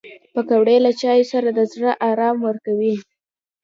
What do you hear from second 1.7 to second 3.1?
زړه ارام ورکوي